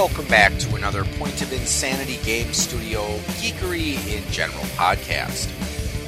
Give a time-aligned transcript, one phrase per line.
[0.00, 3.02] Welcome back to another Point of Insanity Game Studio
[3.36, 5.46] Geekery in General podcast.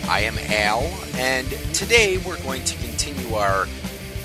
[0.08, 0.80] I am Al,
[1.16, 3.66] and today we're going to continue our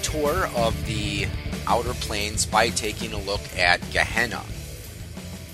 [0.04, 1.28] tour of the
[1.68, 4.42] Outer Planes by taking a look at Gehenna.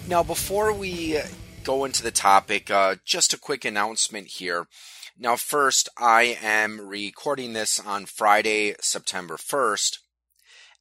[0.07, 1.17] Now, before we
[1.63, 4.67] go into the topic, uh, just a quick announcement here.
[5.17, 9.98] Now, first, I am recording this on Friday, September 1st,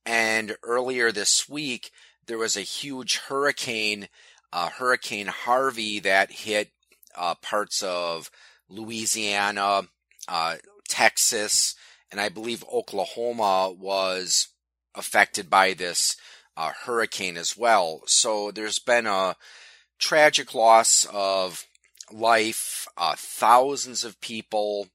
[0.04, 1.92] and earlier this week,
[2.32, 4.08] there was a huge hurricane,
[4.54, 6.70] uh, Hurricane Harvey, that hit
[7.14, 8.30] uh, parts of
[8.70, 9.82] Louisiana,
[10.26, 10.56] uh,
[10.88, 11.74] Texas,
[12.10, 14.48] and I believe Oklahoma was
[14.94, 16.16] affected by this
[16.56, 18.00] uh, hurricane as well.
[18.06, 19.36] So there's been a
[19.98, 21.66] tragic loss of
[22.10, 24.88] life, uh, thousands of people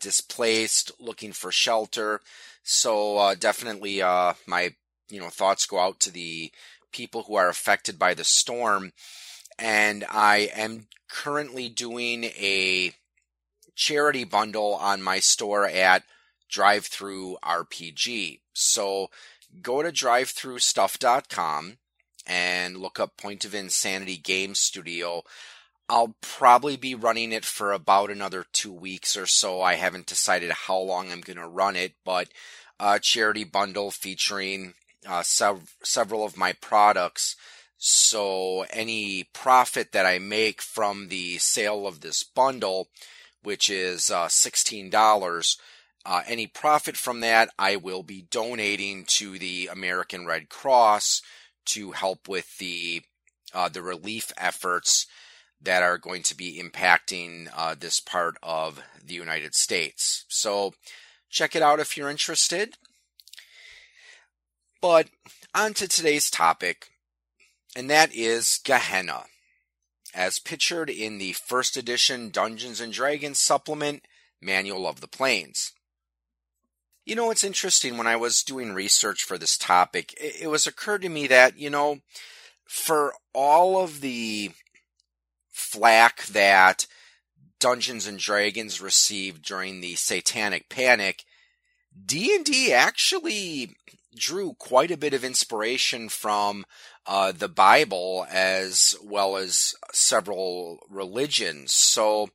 [0.00, 2.20] displaced, looking for shelter.
[2.64, 4.74] So uh, definitely, uh, my
[5.10, 6.50] you know thoughts go out to the
[6.92, 8.92] people who are affected by the storm.
[9.58, 12.92] And I am currently doing a
[13.74, 16.04] charity bundle on my store at
[16.50, 18.40] DriveThruRPG.
[18.52, 19.10] So
[19.62, 21.78] go to drivethrustuff.com
[22.26, 25.22] and look up Point of Insanity Game Studio.
[25.88, 29.60] I'll probably be running it for about another two weeks or so.
[29.60, 32.28] I haven't decided how long I'm going to run it, but
[32.78, 34.74] a charity bundle featuring
[35.06, 37.36] uh, sev- several of my products.
[37.78, 42.88] So any profit that I make from the sale of this bundle,
[43.42, 45.56] which is uh, $16,
[46.04, 51.22] uh, any profit from that I will be donating to the American Red Cross
[51.66, 53.02] to help with the
[53.52, 55.06] uh, the relief efforts
[55.60, 60.24] that are going to be impacting uh, this part of the United States.
[60.28, 60.74] So
[61.28, 62.76] check it out if you're interested.
[64.80, 65.08] But
[65.54, 66.90] on to today's topic,
[67.76, 69.24] and that is Gehenna,
[70.14, 74.06] as pictured in the first edition Dungeons and Dragons supplement
[74.40, 75.72] Manual of the Planes.
[77.04, 80.66] You know, it's interesting when I was doing research for this topic, it, it was
[80.66, 82.00] occurred to me that, you know,
[82.64, 84.52] for all of the
[85.50, 86.86] flack that
[87.58, 91.24] Dungeons and Dragons received during the Satanic Panic,
[92.06, 93.74] D&D actually
[94.14, 96.64] drew quite a bit of inspiration from
[97.06, 101.72] uh, the Bible as well as several religions.
[101.72, 102.30] So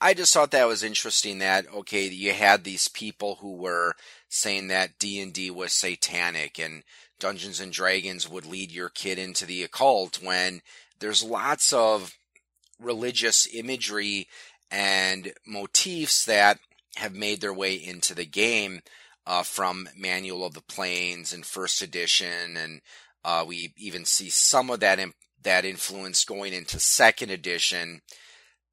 [0.00, 3.94] I just thought that was interesting that okay, you had these people who were
[4.28, 6.82] saying that D&D was satanic and
[7.18, 10.62] Dungeons and Dragons would lead your kid into the occult when
[11.00, 12.16] there's lots of
[12.80, 14.26] religious imagery
[14.70, 16.58] and motifs that
[16.96, 18.80] have made their way into the game
[19.26, 22.80] uh, from Manual of the Planes and First Edition, and
[23.24, 28.00] uh, we even see some of that in, that influence going into Second Edition.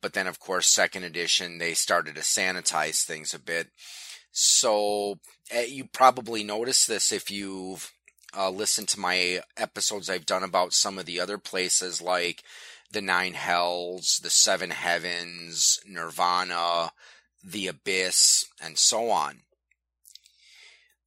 [0.01, 3.67] But then, of course, Second Edition they started to sanitize things a bit.
[4.31, 5.19] So
[5.55, 7.91] uh, you probably noticed this if you've
[8.37, 12.43] uh, listened to my episodes I've done about some of the other places like
[12.91, 16.91] the nine hells, the seven heavens, nirvana,
[17.43, 19.41] the abyss, and so on.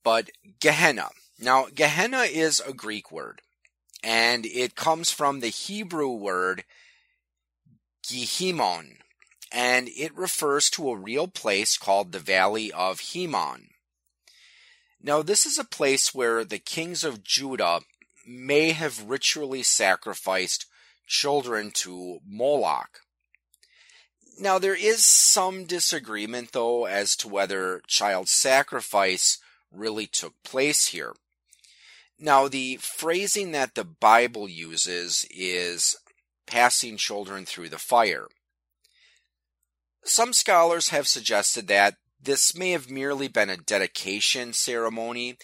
[0.02, 0.30] But
[0.60, 1.08] Gehenna.
[1.38, 3.42] Now, Gehenna is a Greek word,
[4.02, 6.64] and it comes from the Hebrew word
[8.06, 8.98] Gihimon,
[9.52, 13.68] and it refers to a real place called the Valley of Hemon.
[15.02, 17.80] Now, this is a place where the kings of Judah
[18.26, 20.66] may have ritually sacrificed
[21.06, 23.00] children to Moloch.
[24.38, 29.38] Now, there is some disagreement, though, as to whether child sacrifice
[29.72, 31.14] really took place here.
[32.18, 35.96] Now, the phrasing that the Bible uses is
[36.46, 38.26] passing children through the fire.
[40.04, 45.38] Some scholars have suggested that this may have merely been a dedication ceremony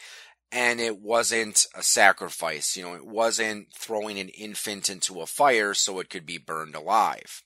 [0.53, 2.77] and it wasn't a sacrifice.
[2.77, 6.75] You know, it wasn't throwing an infant into a fire so it could be burned
[6.75, 7.43] alive.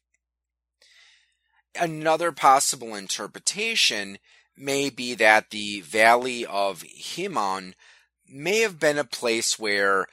[1.79, 4.19] Another possible interpretation
[4.61, 7.75] may be that the Valley of Himon
[8.29, 10.07] may have been a place where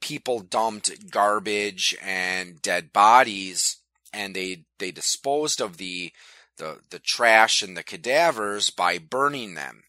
[0.00, 3.78] people dumped garbage and dead bodies
[4.12, 6.12] and they they disposed of the
[6.56, 9.82] the, the trash and the cadavers by burning them.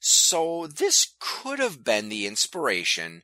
[0.00, 3.22] So this could have been the inspiration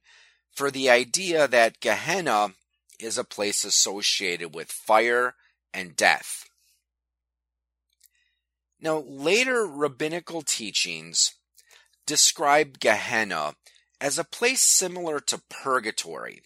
[0.50, 2.54] for the idea that Gehenna
[2.98, 5.34] is a place associated with fire
[5.74, 6.49] and death.
[8.80, 11.34] Now, later rabbinical teachings
[12.06, 13.54] describe Gehenna
[14.00, 16.40] as a place similar to purgatory,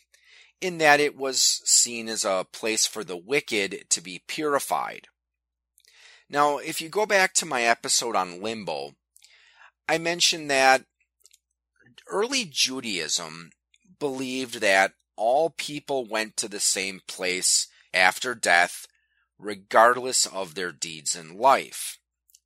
[0.61, 5.07] in that it was seen as a place for the wicked to be purified.
[6.29, 8.95] Now, if you go back to my episode on limbo,
[9.89, 10.85] I mentioned that
[12.11, 13.51] early Judaism
[14.01, 18.87] believed that all people went to the same place after death,
[19.39, 21.99] regardless of their deeds in life.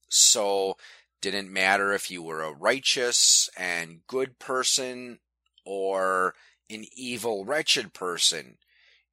[0.08, 0.76] So,
[1.20, 5.19] didn't matter if you were a righteous and good person
[5.64, 6.34] or
[6.70, 8.58] an evil, wretched person.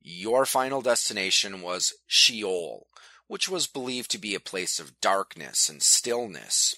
[0.01, 2.88] Your final destination was Sheol,
[3.27, 6.75] which was believed to be a place of darkness and stillness.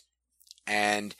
[0.65, 1.15] And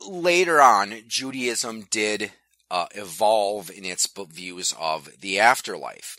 [0.00, 2.32] later on, Judaism did
[2.70, 6.16] uh, evolve in its views of the afterlife.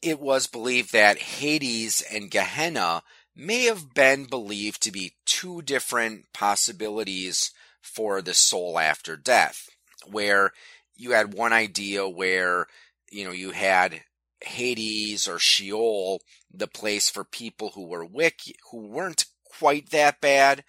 [0.00, 3.02] It was believed that Hades and Gehenna
[3.34, 9.68] may have been believed to be two different possibilities for the soul after death,
[10.06, 10.52] where
[10.94, 12.66] you had one idea where,
[13.10, 14.02] you know, you had
[14.40, 16.20] Hades or Sheol,
[16.52, 20.64] the place for people who were wicked, who weren't quite that bad.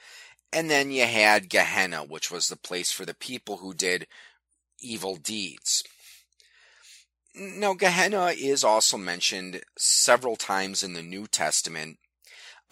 [0.51, 4.07] And then you had Gehenna, which was the place for the people who did
[4.79, 5.83] evil deeds.
[7.35, 11.97] Now, Gehenna is also mentioned several times in the New Testament.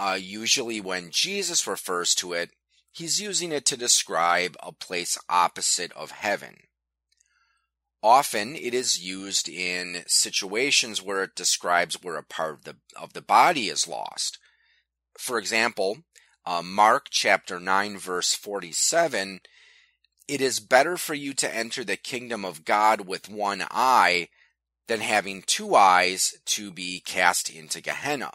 [0.01, 2.49] Uh, usually, when Jesus refers to it,
[2.91, 6.55] he's using it to describe a place opposite of heaven.
[8.01, 13.13] Often it is used in situations where it describes where a part of the, of
[13.13, 14.39] the body is lost.
[15.19, 15.99] For example,
[16.47, 19.41] uh, Mark chapter 9 verse 47,
[20.27, 24.29] it is better for you to enter the kingdom of God with one eye
[24.87, 28.31] than having two eyes to be cast into Gehenna.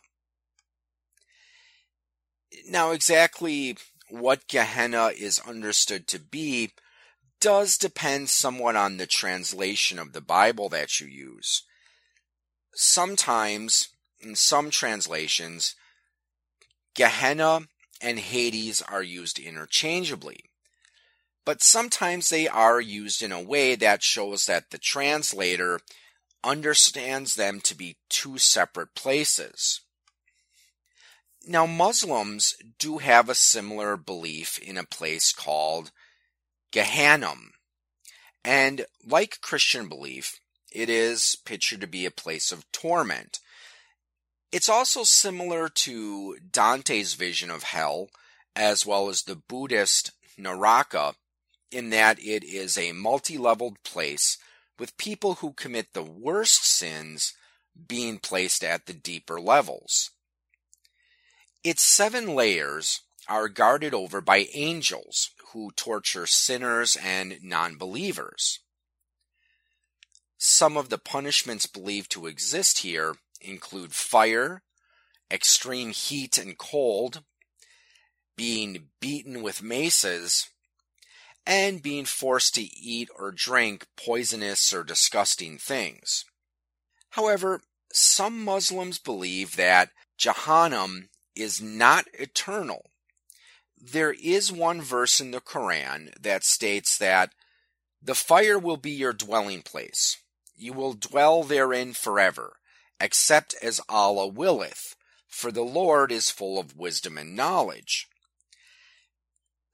[2.69, 3.77] Now, exactly
[4.09, 6.73] what Gehenna is understood to be
[7.41, 11.63] does depend somewhat on the translation of the Bible that you use.
[12.75, 13.89] Sometimes,
[14.21, 15.75] in some translations,
[16.95, 17.69] Gehenna
[18.01, 20.41] and Hades are used interchangeably.
[21.45, 25.81] But sometimes they are used in a way that shows that the translator
[26.43, 29.81] understands them to be two separate places.
[31.49, 35.93] Now, Muslims do have a similar belief in a place called
[36.73, 37.51] Jahannam.
[38.45, 40.41] And like Christian belief,
[40.73, 43.39] it is pictured to be a place of torment.
[44.51, 48.09] It's also similar to Dante's vision of hell,
[48.57, 51.15] as well as the Buddhist Naraka,
[51.71, 54.37] in that it is a multi leveled place
[54.81, 57.35] with people who commit the worst sins
[57.87, 60.11] being placed at the deeper levels.
[61.67, 68.61] Its seven layers are guarded over by angels who torture sinners and non believers.
[70.39, 74.63] Some of the punishments believed to exist here include fire,
[75.29, 77.25] extreme heat and cold,
[78.37, 80.49] being beaten with maces,
[81.45, 86.27] and being forced to eat or drink poisonous or disgusting things.
[87.11, 87.61] However,
[87.93, 92.91] some Muslims believe that Jahannam is not eternal
[93.79, 97.33] there is one verse in the Quran that states that
[98.03, 100.19] the fire will be your dwelling place.
[100.57, 102.57] You will dwell therein forever,
[103.01, 104.97] except as Allah willeth,
[105.29, 108.09] for the Lord is full of wisdom and knowledge.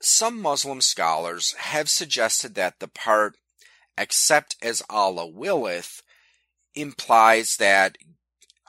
[0.01, 3.37] Some Muslim scholars have suggested that the part,
[3.97, 6.03] except as Allah willeth,
[6.75, 7.97] implies that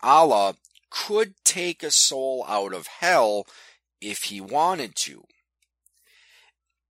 [0.04, 0.56] Allah
[0.94, 3.48] could take a soul out of hell
[4.00, 5.24] if he wanted to.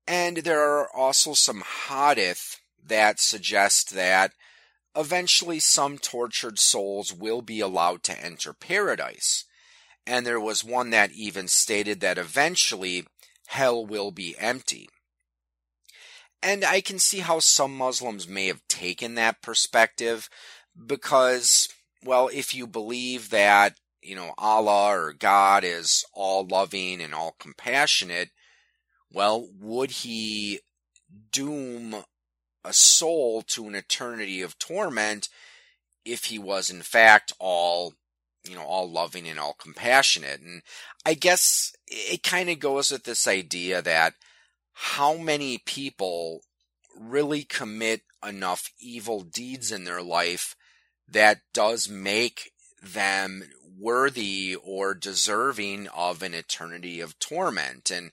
[0.06, 4.34] And there are also some hadith that suggest that
[4.96, 9.46] eventually some tortured souls will be allowed to enter paradise.
[10.06, 13.06] And there was one that even stated that eventually
[13.48, 14.90] hell will be empty.
[16.42, 20.30] And I can see how some Muslims may have taken that perspective
[20.86, 21.70] because,
[22.04, 27.36] well, if you believe that you know, Allah or God is all loving and all
[27.40, 28.30] compassionate,
[29.12, 30.60] well, would he
[31.32, 32.04] doom
[32.64, 35.30] a soul to an eternity of torment
[36.06, 37.94] if he was in fact all,
[38.44, 40.42] you know, all loving and all compassionate?
[40.42, 40.64] And
[41.06, 44.16] I guess it kind of goes with this idea that
[44.74, 46.42] how many people
[47.00, 50.56] really commit enough evil deeds in their life
[51.08, 53.44] that does make them
[53.78, 57.92] worthy or deserving of an eternity of torment?
[57.92, 58.12] And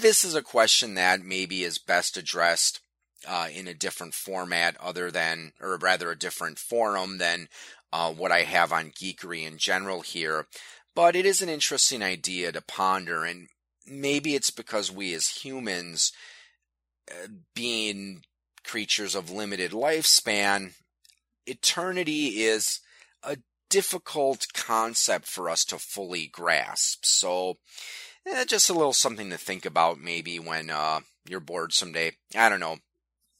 [0.00, 2.80] this is a question that maybe is best addressed
[3.26, 7.48] uh, in a different format other than, or rather a different forum than
[7.92, 10.46] uh, what I have on geekery in general here.
[10.94, 13.48] But it is an interesting idea to ponder, and
[13.86, 16.12] maybe it's because we as humans,
[17.10, 18.22] uh, being
[18.64, 20.72] creatures of limited lifespan,
[21.46, 22.80] eternity is
[23.22, 23.36] a
[23.68, 27.04] difficult concept for us to fully grasp.
[27.04, 27.58] So,
[28.26, 32.12] eh, just a little something to think about maybe when uh, you're bored someday.
[32.34, 32.78] I don't know.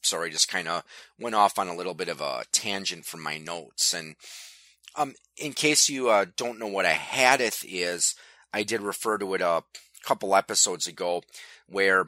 [0.02, 0.84] Sorry, just kind of
[1.18, 3.92] went off on a little bit of a tangent from my notes.
[3.92, 4.16] And
[4.94, 8.14] um, in case you uh, don't know what a hadith is,
[8.52, 9.64] I did refer to it a
[10.04, 11.22] couple episodes ago
[11.66, 12.06] where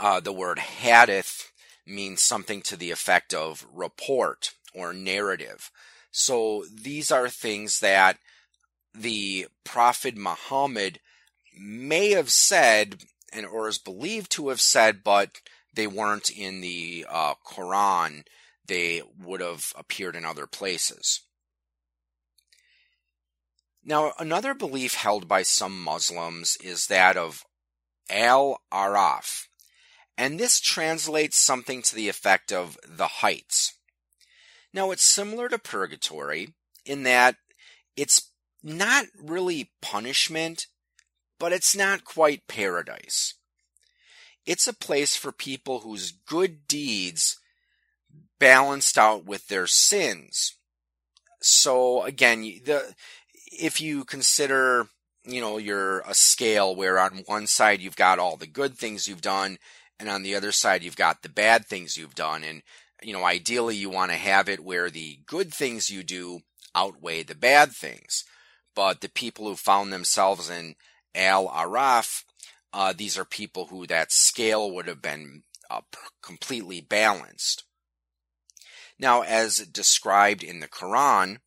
[0.00, 1.52] uh, the word hadith
[1.86, 5.70] means something to the effect of report or narrative.
[6.16, 8.18] So these are things that
[8.94, 11.00] the Prophet Muhammad
[11.58, 13.02] may have said
[13.32, 15.40] and or is believed to have said, but
[15.72, 18.26] they weren't in the uh, Quran.
[18.64, 21.22] They would have appeared in other places.
[23.84, 27.44] Now, another belief held by some Muslims is that of
[28.08, 29.48] Al Araf,
[30.16, 33.74] and this translates something to the effect of the heights.
[34.74, 36.48] Now, it's similar to purgatory
[36.84, 37.36] in that
[37.96, 40.66] it's not really punishment,
[41.38, 43.34] but it's not quite paradise.
[44.44, 47.38] It's a place for people whose good deeds
[48.40, 50.56] balanced out with their sins.
[51.40, 52.94] So again, the
[53.52, 54.88] if you consider,
[55.24, 59.06] you know, you're a scale where on one side you've got all the good things
[59.06, 59.58] you've done
[60.00, 62.62] and on the other side you've got the bad things you've done and
[63.02, 66.40] you know, ideally you want to have it where the good things you do
[66.74, 68.24] outweigh the bad things.
[68.74, 70.74] But the people who found themselves in
[71.14, 72.24] Al Araf,
[72.72, 75.82] uh, these are people who that scale would have been uh,
[76.22, 77.64] completely balanced.
[78.98, 81.38] Now, as described in the Quran,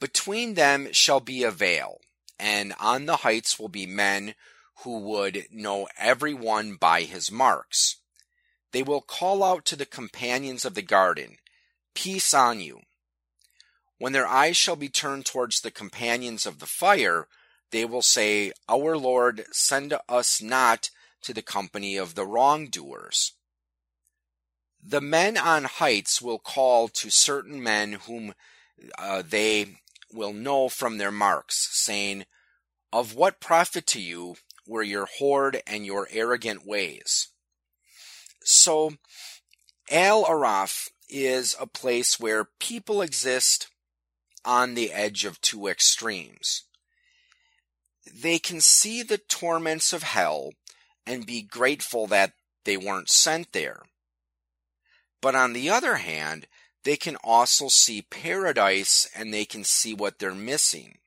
[0.00, 1.98] between them shall be a veil,
[2.38, 4.34] and on the heights will be men
[4.82, 7.96] who would know everyone by his marks.
[8.74, 11.36] They will call out to the companions of the garden,
[11.94, 12.80] Peace on you.
[13.98, 17.28] When their eyes shall be turned towards the companions of the fire,
[17.70, 20.90] they will say, Our Lord, send us not
[21.22, 23.34] to the company of the wrongdoers.
[24.82, 28.34] The men on heights will call to certain men whom
[28.98, 29.76] uh, they
[30.12, 32.24] will know from their marks, saying,
[32.92, 34.34] Of what profit to you
[34.66, 37.28] were your hoard and your arrogant ways?
[38.44, 38.92] So,
[39.90, 43.68] Al Araf is a place where people exist
[44.44, 46.64] on the edge of two extremes.
[48.12, 50.52] They can see the torments of hell
[51.06, 52.32] and be grateful that
[52.64, 53.82] they weren't sent there.
[55.22, 56.46] But on the other hand,
[56.84, 60.98] they can also see paradise and they can see what they're missing.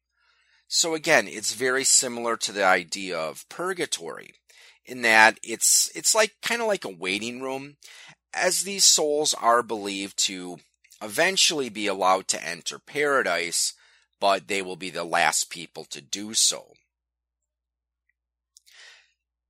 [0.67, 4.33] So again, it's very similar to the idea of purgatory
[4.87, 7.77] in that it's it's like kind of like a waiting room.
[8.33, 10.57] As these souls are believed to
[11.01, 13.73] eventually be allowed to enter paradise
[14.19, 16.73] but they will be the last people to do so.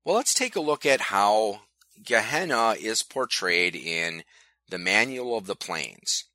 [0.04, 1.62] Well let's take a look at how
[2.04, 4.24] gehenna is portrayed in
[4.70, 6.26] the manual of the planes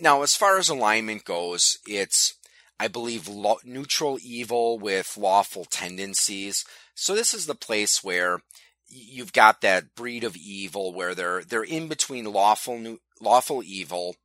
[0.00, 2.34] now as far as alignment goes it's
[2.78, 3.28] i believe
[3.64, 6.64] neutral evil with lawful tendencies
[6.94, 8.40] so this is the place where
[8.88, 14.16] you've got that breed of evil where they're they're in between lawful lawful evil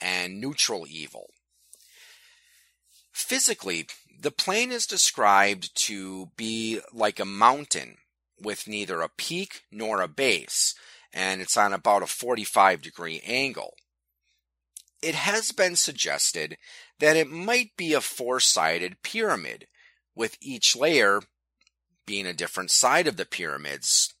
[0.00, 1.30] and neutral evil.
[3.12, 3.86] Physically,
[4.20, 7.98] the plane is described to be like a mountain
[8.40, 10.74] with neither a peak nor a base,
[11.12, 13.74] and it's on about a 45 degree angle.
[15.02, 16.56] It has been suggested
[17.00, 19.66] that it might be a four sided pyramid,
[20.14, 21.20] with each layer
[22.06, 24.14] being a different side of the pyramids.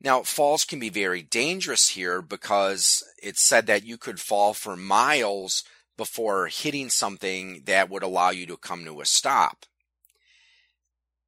[0.00, 4.76] Now, falls can be very dangerous here because it's said that you could fall for
[4.76, 5.64] miles
[5.96, 9.64] before hitting something that would allow you to come to a stop.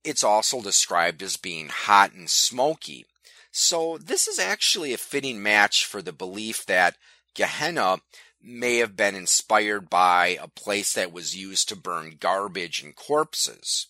[0.05, 3.07] It's also described as being hot and smoky.
[3.51, 6.97] So, this is actually a fitting match for the belief that
[7.35, 7.99] Gehenna
[8.43, 13.87] may have been inspired by a place that was used to burn garbage and corpses.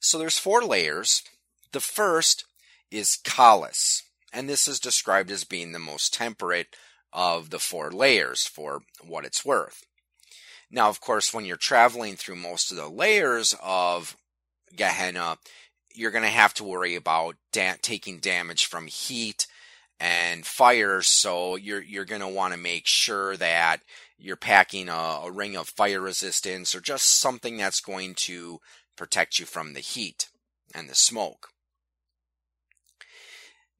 [0.00, 1.22] So there's four layers.
[1.72, 2.44] The first
[2.90, 4.02] is Khalas,
[4.32, 6.74] and this is described as being the most temperate
[7.12, 9.84] of the four layers for what it's worth.
[10.70, 14.16] Now, of course, when you're traveling through most of the layers of
[14.74, 15.38] Gehenna,
[15.94, 19.46] you're going to have to worry about da- taking damage from heat
[20.00, 21.02] and fire.
[21.02, 23.82] So you're you're going to want to make sure that
[24.18, 24.92] you're packing a,
[25.24, 28.60] a ring of fire resistance or just something that's going to
[28.96, 30.28] protect you from the heat
[30.74, 31.50] and the smoke.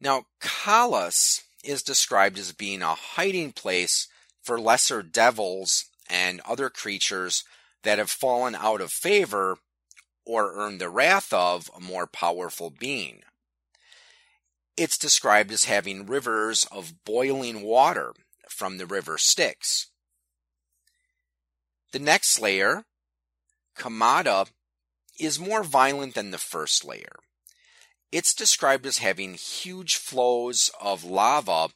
[0.00, 4.08] Now, Khalas is described as being a hiding place
[4.42, 7.44] for lesser devils and other creatures
[7.82, 9.58] that have fallen out of favor
[10.24, 13.22] or earned the wrath of a more powerful being.
[14.80, 18.14] It's described as having rivers of boiling water
[18.48, 19.88] from the river Styx.
[21.92, 22.84] The next layer,
[23.76, 24.48] Chamada,
[25.18, 27.16] is more violent than the first layer.
[28.10, 31.68] It's described as having huge flows of lava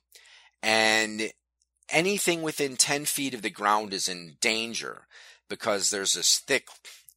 [0.62, 1.30] and
[1.90, 5.02] anything within 10 feet of the ground is in danger
[5.50, 6.68] because there's this thick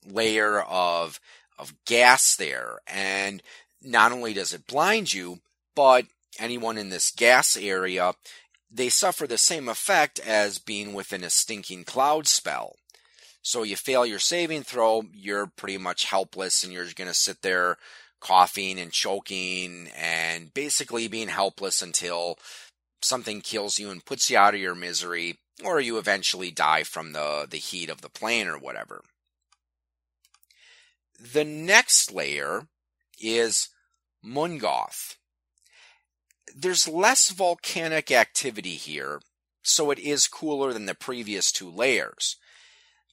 [0.05, 1.21] layer of
[1.57, 3.41] of gas there and
[3.81, 5.39] not only does it blind you
[5.77, 6.05] but
[6.39, 8.13] anyone in this gas area
[8.69, 12.75] they suffer the same effect as being within a stinking cloud spell
[13.41, 17.41] so you fail your saving throw you're pretty much helpless and you're going to sit
[17.43, 17.77] there
[18.19, 22.37] coughing and choking and basically being helpless until
[23.01, 27.13] something kills you and puts you out of your misery, or you eventually die from
[27.13, 29.01] the, the heat of the plane or whatever.
[31.19, 32.67] The next layer
[33.19, 33.69] is
[34.25, 35.15] Mungoth.
[36.55, 39.21] There's less volcanic activity here,
[39.63, 42.37] so it is cooler than the previous two layers.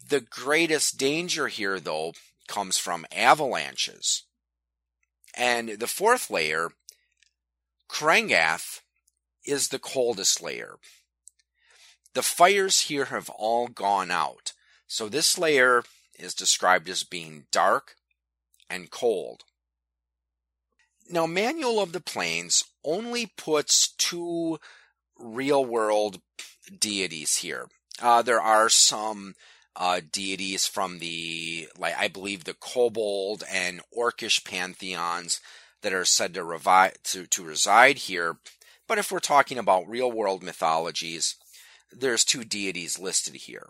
[0.06, 2.14] The greatest danger here, though,
[2.46, 4.24] comes from avalanches.
[5.36, 6.70] And the fourth layer,
[7.88, 8.80] Krangath,
[9.44, 10.76] is the coldest layer.
[12.14, 14.52] The fires here have all gone out,
[14.86, 15.82] so this layer
[16.18, 17.96] is described as being dark
[18.70, 19.44] and cold.
[21.08, 24.58] Now, Manual of the Planes only puts two
[25.18, 26.20] real world
[26.78, 27.68] deities here.
[28.00, 29.34] Uh, there are some
[29.76, 35.40] uh, deities from the, like I believe, the Kobold and Orcish pantheons
[35.82, 38.38] that are said to, revi- to, to reside here.
[38.88, 41.36] But if we're talking about real world mythologies,
[41.92, 43.68] there's two deities listed here.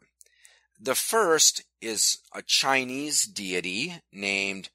[0.80, 4.70] The first is a Chinese deity named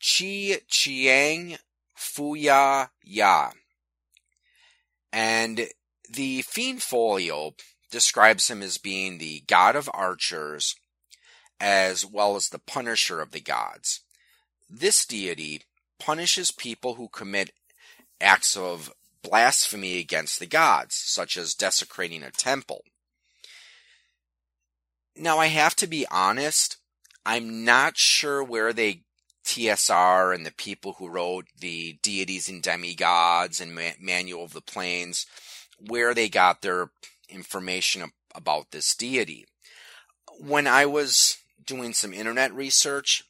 [0.00, 1.56] Qi Chiang
[1.96, 3.50] Fuya Ya.
[5.12, 5.68] And
[6.10, 7.54] the Fiend Folio
[7.90, 10.74] describes him as being the god of archers
[11.60, 14.00] as well as the punisher of the gods.
[14.68, 15.62] This deity
[15.98, 17.52] punishes people who commit
[18.20, 22.82] acts of blasphemy against the gods, such as desecrating a temple.
[25.16, 26.78] Now, I have to be honest,
[27.24, 29.03] I'm not sure where they
[29.44, 35.26] TSR and the people who wrote the deities and demigods and Manual of the Planes,
[35.78, 36.90] where they got their
[37.28, 39.46] information about this deity.
[40.38, 43.22] When I was doing some internet research,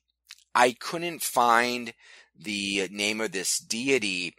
[0.54, 1.92] I couldn't find
[2.38, 4.34] the name of this deity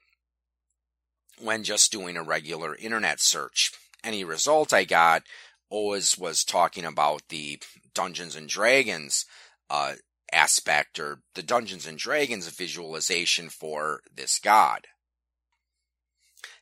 [1.39, 3.71] when just doing a regular internet search.
[4.03, 5.23] Any result I got
[5.69, 7.59] always was talking about the
[7.93, 9.25] Dungeons and Dragons
[9.69, 9.93] uh,
[10.31, 14.87] aspect or the Dungeons and Dragons visualization for this god.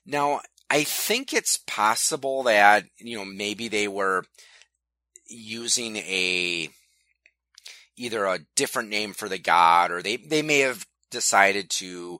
[0.06, 4.26] Now, I think it's possible that, you know, maybe they were
[5.28, 6.70] using a
[7.96, 12.20] either a different name for the god or they, they may have decided to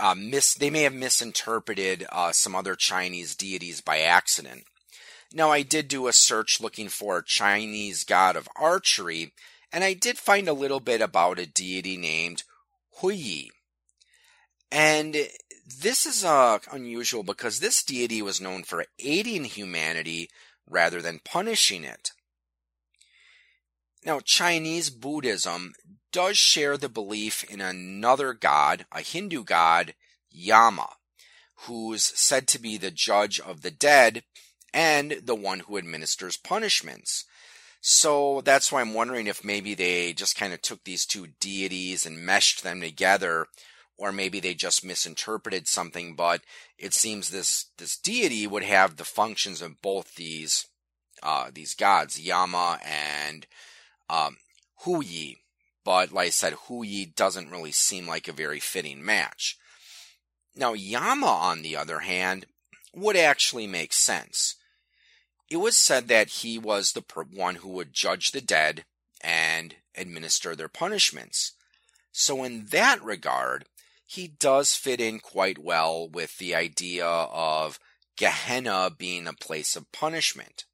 [0.00, 0.14] uh,
[0.58, 4.64] they may have misinterpreted uh, some other Chinese deities by accident.
[5.32, 9.32] Now, I did do a search looking for a Chinese god of archery,
[9.72, 12.42] and I did find a little bit about a deity named
[13.00, 13.48] Huyi.
[14.72, 15.16] And
[15.80, 20.30] this is uh, unusual because this deity was known for aiding humanity
[20.68, 22.10] rather than punishing it.
[24.04, 25.74] Now, Chinese Buddhism
[26.12, 29.94] does share the belief in another god, a Hindu god,
[30.30, 30.88] Yama,
[31.66, 34.24] who's said to be the judge of the dead
[34.72, 37.24] and the one who administers punishments.
[37.80, 42.04] So that's why I'm wondering if maybe they just kind of took these two deities
[42.04, 43.46] and meshed them together,
[43.96, 46.14] or maybe they just misinterpreted something.
[46.14, 46.42] But
[46.78, 50.66] it seems this this deity would have the functions of both these
[51.22, 53.46] uh, these gods, Yama and
[54.08, 54.36] um,
[54.84, 55.36] Huyi,
[55.84, 59.58] but like I said, Huyi doesn't really seem like a very fitting match.
[60.54, 62.46] Now, Yama, on the other hand,
[62.94, 64.56] would actually make sense.
[65.50, 67.02] It was said that he was the
[67.34, 68.84] one who would judge the dead
[69.20, 71.52] and administer their punishments.
[72.12, 73.66] So, in that regard,
[74.06, 77.78] he does fit in quite well with the idea of
[78.16, 80.64] Gehenna being a place of punishment.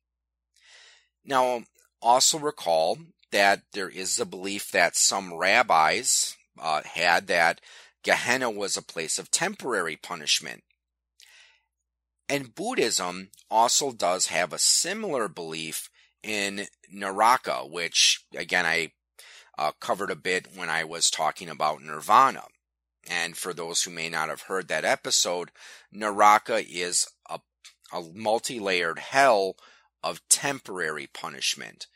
[1.24, 1.64] Now,
[2.00, 2.98] also recall
[3.32, 7.60] that there is a belief that some rabbis uh, had that
[8.02, 10.62] Gehenna was a place of temporary punishment.
[12.28, 15.90] And Buddhism also does have a similar belief
[16.22, 18.92] in Naraka, which again I
[19.58, 22.44] uh, covered a bit when I was talking about Nirvana.
[23.08, 25.50] And for those who may not have heard that episode,
[25.92, 27.40] Naraka is a,
[27.92, 29.56] a multi layered hell
[30.02, 31.86] of temporary punishment,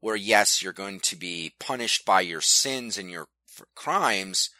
[0.00, 3.28] where yes, you're going to be punished by your sins and your
[3.74, 4.50] crimes,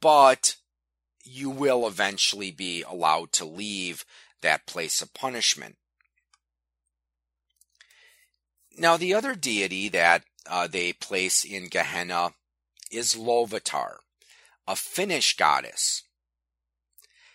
[0.00, 0.56] but
[1.24, 4.04] you will eventually be allowed to leave
[4.42, 5.76] that place of punishment.
[8.76, 12.34] Now, the other deity that uh, they place in Gehenna
[12.90, 13.96] is Loviatar,
[14.66, 16.02] a Finnish goddess.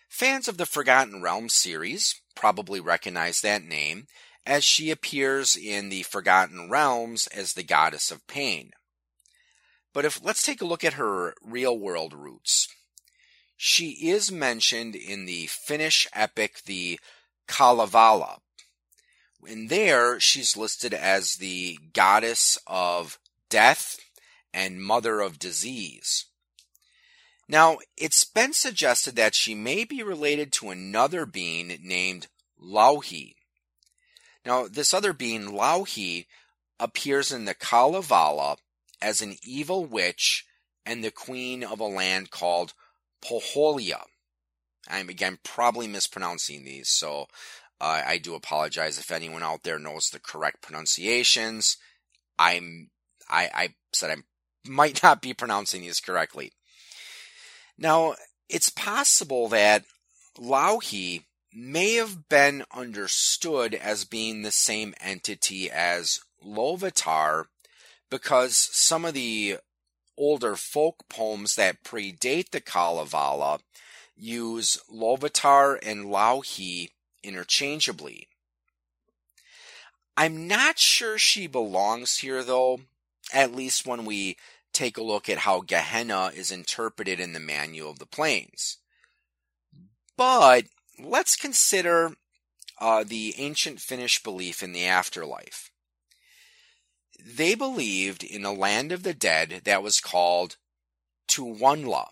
[0.09, 4.07] Fans of the Forgotten Realms series probably recognize that name
[4.45, 8.71] as she appears in the Forgotten Realms as the goddess of pain.
[9.93, 12.67] But if let's take a look at her real world roots.
[13.57, 16.99] She is mentioned in the Finnish epic the
[17.47, 18.39] Kalevala,
[19.47, 23.17] and there, she's listed as the goddess of
[23.49, 23.97] death
[24.53, 26.25] and mother of disease.
[27.47, 32.27] Now, it's been suggested that she may be related to another being named
[32.59, 33.35] Louhi.
[34.45, 36.27] Now, this other being, Louhi,
[36.79, 38.57] appears in the Kalevala
[39.01, 40.45] as an evil witch
[40.85, 42.73] and the queen of a land called
[43.23, 44.03] Poholia.
[44.89, 47.27] I'm again probably mispronouncing these, so
[47.81, 51.77] uh, I do apologize if anyone out there knows the correct pronunciations.
[52.39, 52.89] I'm
[53.29, 56.53] I, I said I might not be pronouncing these correctly.
[57.77, 58.15] Now,
[58.49, 59.83] it's possible that
[60.37, 67.45] Louhi may have been understood as being the same entity as Loviatar
[68.09, 69.57] because some of the
[70.17, 73.59] older folk poems that predate the Kalevala
[74.15, 76.89] use Loviatar and Louhi
[77.23, 78.27] interchangeably.
[80.15, 82.81] I'm not sure she belongs here though,
[83.31, 84.37] at least when we
[84.73, 88.77] take a look at how Gehenna is interpreted in the Manual of the Planes.
[90.17, 90.65] But
[90.99, 92.13] let's consider
[92.79, 95.71] uh, the ancient Finnish belief in the afterlife.
[97.29, 100.55] They believed in a land of the dead that was called
[101.27, 102.07] Tuonela.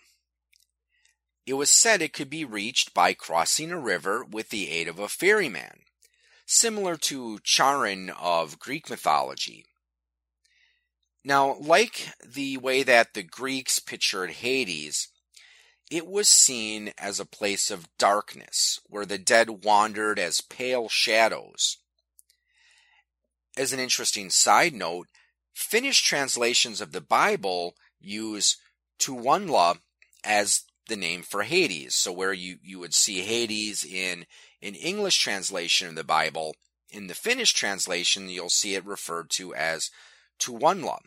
[1.45, 4.99] It was said it could be reached by crossing a river with the aid of
[4.99, 5.85] a ferryman,
[6.45, 9.65] similar to Charon of Greek mythology.
[11.23, 15.07] Now, like the way that the Greeks pictured Hades,
[15.89, 21.77] it was seen as a place of darkness where the dead wandered as pale shadows.
[23.57, 25.07] As an interesting side note,
[25.53, 28.57] Finnish translations of the Bible use
[28.99, 29.79] Tuonela
[30.23, 31.95] as the name for Hades.
[31.95, 34.25] So where you, you would see Hades in
[34.61, 36.55] an English translation of the Bible,
[36.89, 39.89] in the Finnish translation, you'll see it referred to as
[40.39, 40.99] Tuonela.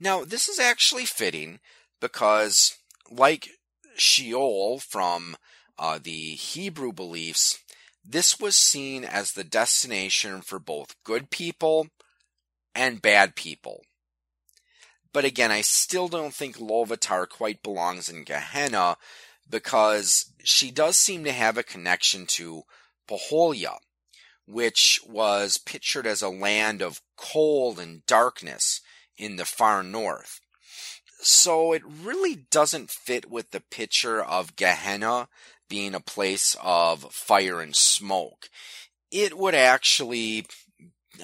[0.00, 1.60] Now, this is actually fitting
[2.00, 2.76] because,
[3.10, 3.48] like
[3.96, 5.36] Sheol from
[5.78, 7.58] uh, the Hebrew beliefs,
[8.04, 11.88] this was seen as the destination for both good people
[12.74, 13.82] and bad people.
[15.12, 18.96] But again, I still don't think Loviatar quite belongs in Gehenna
[19.48, 22.64] because she does seem to have a connection to
[23.08, 23.76] Poholia,
[24.46, 28.80] which was pictured as a land of cold and darkness
[29.16, 30.40] in the far north.
[31.20, 35.28] So it really doesn't fit with the picture of Gehenna
[35.74, 38.48] being a place of fire and smoke.
[39.10, 40.46] It would actually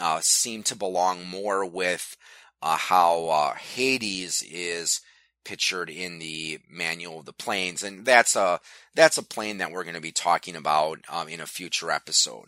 [0.00, 2.16] uh, seem to belong more with
[2.60, 5.02] uh, how uh, Hades is
[5.44, 8.58] pictured in the manual of the planes, and that's a
[8.92, 12.46] that's a plane that we're going to be talking about um, in a future episode.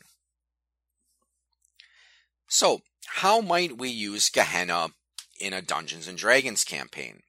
[2.48, 4.88] So, how might we use Gehenna
[5.38, 7.20] in a Dungeons and Dragons campaign?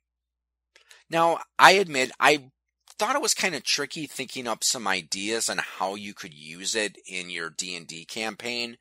[1.12, 2.50] Now, I admit I
[2.98, 6.76] thought it was kind of tricky thinking up some ideas on how you could use
[6.76, 8.78] it in your D&D campaign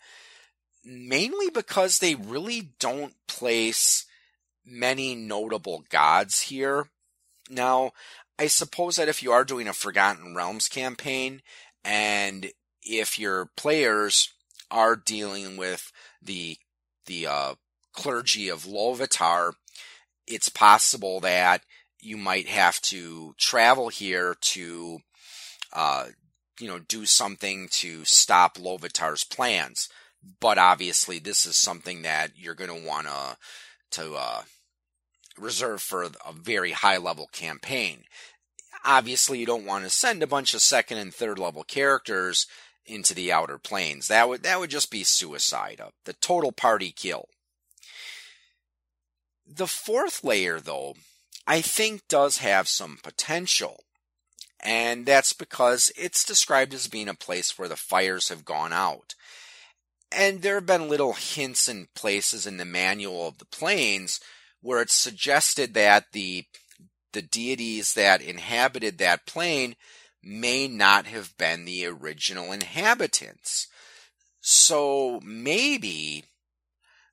[0.85, 4.07] mainly because they really don't place
[4.64, 6.88] many notable gods here.
[7.51, 7.92] Now,
[8.38, 11.42] I suppose that if you are doing a Forgotten Realms campaign,
[11.85, 12.51] and
[12.83, 14.33] if your players
[14.70, 16.57] are dealing with the
[17.07, 17.55] the uh,
[17.92, 19.53] clergy of Loviatar,
[20.27, 21.62] it's possible that
[22.03, 24.99] you might have to travel here to,
[25.73, 26.07] uh,
[26.61, 29.88] you know, do something to stop Loviatar's plans.
[30.41, 33.37] But obviously, this is something that you're going to want to
[33.93, 34.43] to uh,
[35.38, 38.05] reserve for a very high level campaign.
[38.85, 42.47] Obviously, you don't want to send a bunch of second and third level characters
[42.85, 44.09] into the outer planes.
[44.09, 45.81] That would that would just be suicide.
[45.81, 47.29] Uh, the total party kill.
[49.47, 50.95] The fourth layer, though,
[51.47, 53.85] I think does have some potential.
[54.61, 59.15] And that's because it's described as being a place where the fires have gone out.
[60.13, 64.21] And there have been little hints and places in the manual of the planes
[64.61, 66.45] where it's suggested that the
[67.13, 69.77] the deities that inhabited that plane
[70.23, 73.69] may not have been the original inhabitants.
[74.41, 76.25] So maybe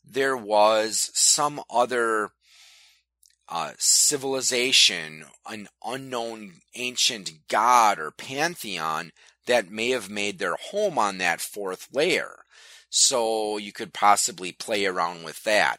[0.03, 2.31] there was some other
[3.49, 9.11] uh, civilization, an unknown ancient god or pantheon
[9.47, 12.45] that may have made their home on that fourth layer.
[12.89, 15.77] So you could possibly play around with that.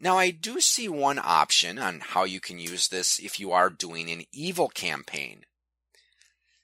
[0.00, 3.68] Now, I do see one option on how you can use this if you are
[3.68, 5.44] doing an evil campaign.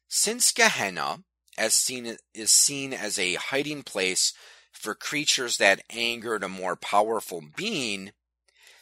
[0.09, 1.25] Since Gehenna
[1.57, 4.33] as seen, is seen as a hiding place
[4.73, 8.13] for creatures that angered a more powerful being,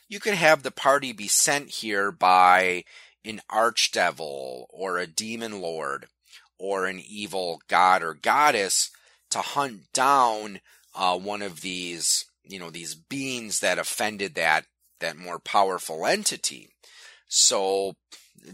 [0.09, 2.85] you could have the party be sent here by
[3.25, 6.07] an archdevil or a demon lord
[6.59, 8.91] or an evil god or goddess
[9.31, 10.61] to hunt down
[10.95, 14.67] uh, one of these, you know, these beings that offended that
[15.01, 16.69] that more powerful entity.
[17.27, 17.95] So,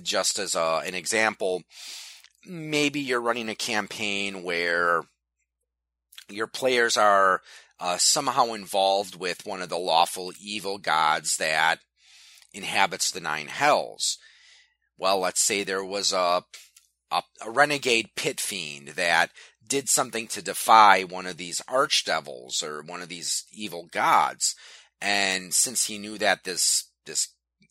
[0.02, 1.62] just as a, an example,
[2.46, 5.02] maybe you're running a campaign where
[6.28, 7.42] your players are
[7.80, 11.80] uh, somehow involved with one of the lawful evil gods that
[12.52, 14.18] inhabits the nine hells.
[14.96, 16.42] Well, let's say there was a,
[17.10, 19.30] a, a renegade pit fiend that
[19.66, 24.54] did something to defy one of these archdevils or one of these evil gods.
[25.00, 27.28] And since he knew that this, this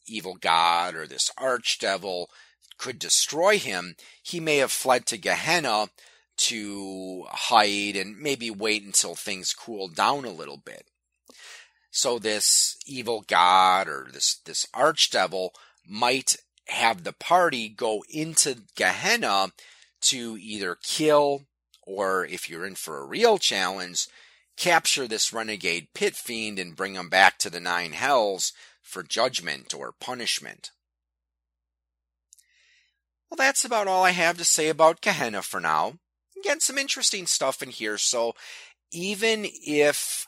[0.08, 2.28] evil god or this archdevil
[2.78, 5.88] could destroy him, he may have fled to Gehenna
[6.38, 10.88] to hide and maybe wait until things cool down a little bit.
[11.92, 15.50] So this evil god or this, this archdevil
[15.88, 19.52] might have the party go into Gehenna
[20.02, 21.46] to either kill
[21.82, 24.08] or if you're in for a real challenge,
[24.58, 29.74] capture this renegade pit fiend and bring him back to the nine hells for judgment
[29.74, 30.72] or punishment.
[33.30, 35.94] Well, that's about all I have to say about Gehenna for now.
[36.40, 37.98] Again, some interesting stuff in here.
[37.98, 38.34] So
[38.92, 40.28] even if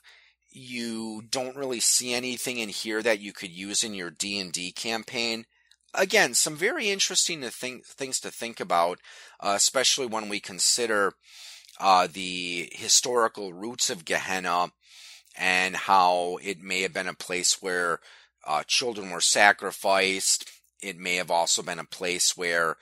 [0.52, 5.46] you don't really see anything in here that you could use in your D&D campaign,
[5.94, 9.00] again, some very interesting to think, things to think about,
[9.40, 11.14] uh, especially when we consider
[11.80, 14.72] uh, the historical roots of Gehenna
[15.38, 18.00] and how it may have been a place where
[18.46, 20.50] uh, children were sacrificed.
[20.82, 22.76] It may have also been a place where,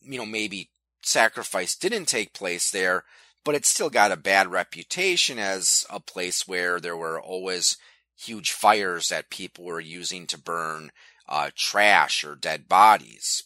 [0.00, 0.70] you know, maybe
[1.02, 3.04] sacrifice didn't take place there,
[3.44, 7.76] but it still got a bad reputation as a place where there were always
[8.16, 10.90] huge fires that people were using to burn
[11.28, 13.44] uh, trash or dead bodies.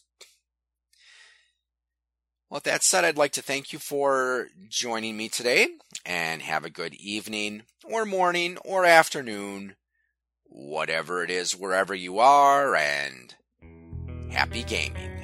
[2.50, 5.68] Well, with that said, I'd like to thank you for joining me today
[6.04, 9.76] and have a good evening or morning or afternoon,
[10.44, 13.34] whatever it is, wherever you are, and
[14.30, 15.23] happy gaming.